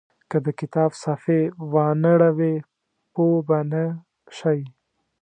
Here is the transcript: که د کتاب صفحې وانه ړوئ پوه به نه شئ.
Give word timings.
که 0.29 0.37
د 0.45 0.47
کتاب 0.59 0.91
صفحې 1.03 1.41
وانه 1.71 2.11
ړوئ 2.21 2.55
پوه 3.13 3.39
به 3.47 3.57
نه 3.71 3.83
شئ. 4.37 4.59